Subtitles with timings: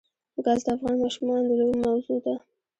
[0.45, 2.35] ګاز د افغان ماشومانو د لوبو موضوع ده.